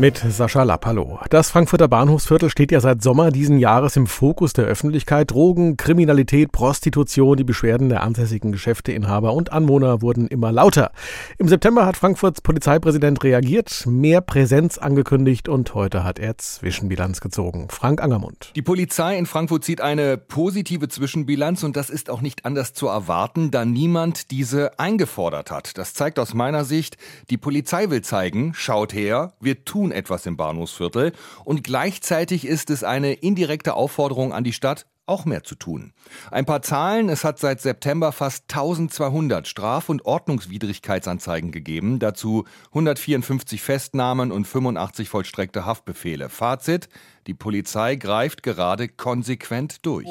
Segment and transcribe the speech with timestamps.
[0.00, 1.18] Mit Sascha Lapp, hallo.
[1.28, 5.32] Das Frankfurter Bahnhofsviertel steht ja seit Sommer diesen Jahres im Fokus der Öffentlichkeit.
[5.32, 10.92] Drogen, Kriminalität, Prostitution, die Beschwerden der ansässigen Geschäfteinhaber und Anwohner wurden immer lauter.
[11.38, 17.66] Im September hat Frankfurts Polizeipräsident reagiert, mehr Präsenz angekündigt und heute hat er Zwischenbilanz gezogen.
[17.68, 18.52] Frank Angermund.
[18.54, 22.86] Die Polizei in Frankfurt zieht eine positive Zwischenbilanz und das ist auch nicht anders zu
[22.86, 25.76] erwarten, da niemand diese eingefordert hat.
[25.76, 26.98] Das zeigt aus meiner Sicht,
[27.30, 31.12] die Polizei will zeigen, schaut her, wir tun tun etwas im Bahnhofsviertel
[31.44, 35.94] und gleichzeitig ist es eine indirekte Aufforderung an die Stadt, auch mehr zu tun.
[36.30, 37.08] Ein paar Zahlen.
[37.08, 41.98] Es hat seit September fast 1200 Straf- und Ordnungswidrigkeitsanzeigen gegeben.
[41.98, 46.28] Dazu 154 Festnahmen und 85 vollstreckte Haftbefehle.
[46.28, 46.90] Fazit.
[47.26, 50.06] Die Polizei greift gerade konsequent durch.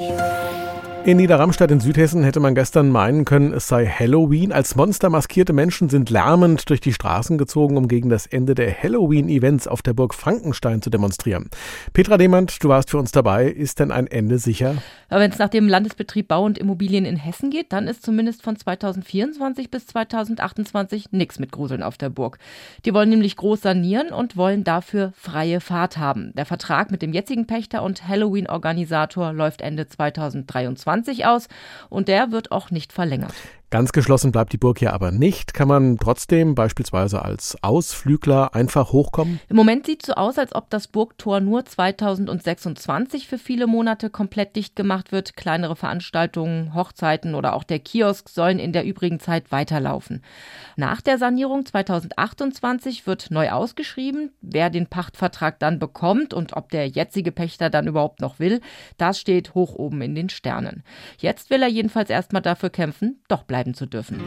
[1.07, 4.51] In Niederramstadt in Südhessen hätte man gestern meinen können, es sei Halloween.
[4.51, 8.83] Als Monster maskierte Menschen sind lärmend durch die Straßen gezogen, um gegen das Ende der
[8.83, 11.49] Halloween-Events auf der Burg Frankenstein zu demonstrieren.
[11.93, 13.45] Petra Demand, du warst für uns dabei.
[13.45, 14.75] Ist denn ein Ende sicher?
[15.07, 18.57] Wenn es nach dem Landesbetrieb Bau und Immobilien in Hessen geht, dann ist zumindest von
[18.57, 22.37] 2024 bis 2028 nichts mit Gruseln auf der Burg.
[22.83, 26.33] Die wollen nämlich groß sanieren und wollen dafür freie Fahrt haben.
[26.35, 30.96] Der Vertrag mit dem jetzigen Pächter und Halloween-Organisator läuft Ende 2023.
[31.03, 31.47] 2020 aus
[31.89, 33.35] und der wird auch nicht verlängert.
[33.69, 35.53] Ganz geschlossen bleibt die Burg ja aber nicht.
[35.53, 39.41] Kann man trotzdem beispielsweise als Ausflügler einfach hochkommen?
[39.49, 44.09] Im Moment sieht es so aus, als ob das Burgtor nur 2026 für viele Monate
[44.09, 45.35] komplett dicht gemacht wird.
[45.35, 50.23] Kleinere Veranstaltungen, Hochzeiten oder auch der Kiosk sollen in der übrigen Zeit weiterlaufen.
[50.77, 54.31] Nach der Sanierung 2028 wird neu ausgeschrieben.
[54.39, 58.61] Wer den Pachtvertrag dann bekommt und ob der jetzige Pächter dann überhaupt noch will,
[58.97, 60.85] das steht hoch oben in den Sternen.
[61.17, 64.21] Jetzt will er jedenfalls erstmal dafür kämpfen, doch bleiben bleiben zu dürfen.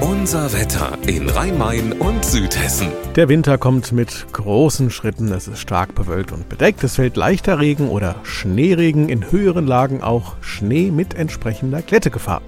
[0.00, 2.88] Unser Wetter in Rhein-Main und Südhessen.
[3.14, 5.30] Der Winter kommt mit großen Schritten.
[5.32, 6.82] Es ist stark bewölkt und bedeckt.
[6.82, 9.10] Es fällt leichter Regen oder Schneeregen.
[9.10, 12.40] In höheren Lagen auch Schnee mit entsprechender Klettegefahr.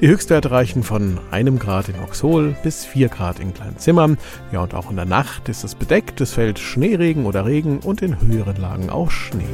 [0.00, 4.16] Die Höchstwerte reichen von einem Grad in Oxhol bis vier Grad in Kleinzimmern.
[4.52, 6.22] Ja, und auch in der Nacht ist es bedeckt.
[6.22, 9.44] Es fällt Schneeregen oder Regen und in höheren Lagen auch Schnee.